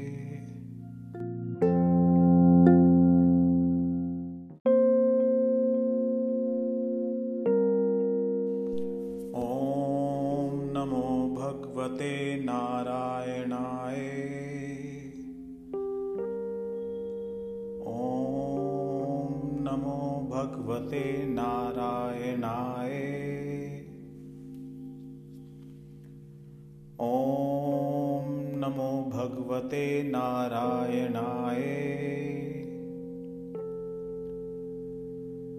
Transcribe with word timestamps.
ॐ 27.03 28.25
नमो 28.55 29.09
भगवते 29.13 30.03
नारायणाय। 30.03 31.61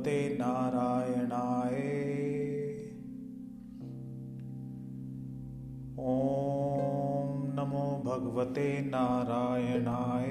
ॐ 0.06 0.10
नमो 7.54 8.02
भगवते 8.04 8.80
नारायणाय। 8.80 10.28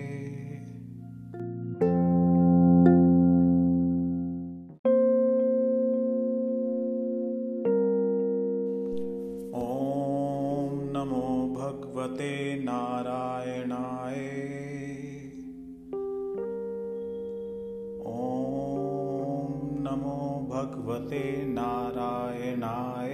भगवते 20.70 21.46
नारायणाय। 21.46 23.12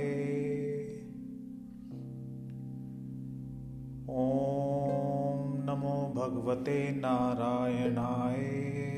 ॐ 4.09 4.60
भगवते 6.21 6.91
नारायणाय। 6.91 8.90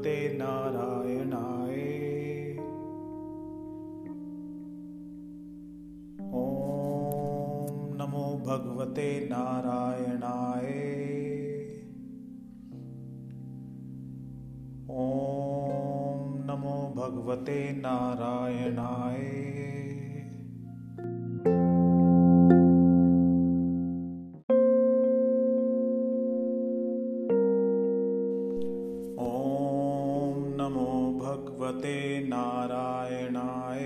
नमस्ते 0.00 0.36
नारायण 0.36 1.09
भगवते 31.70 32.26
नारायणाय। 32.28 33.80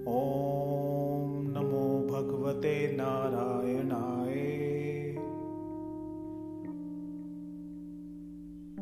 ॐ 0.08 1.44
नमो 1.48 2.08
भगवते 2.08 2.96
नारायणाय। 2.96 4.40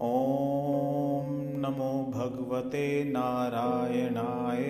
ॐ 0.00 1.26
नमो 1.56 2.10
भगवते 2.14 3.04
नारायणाय। 3.04 4.62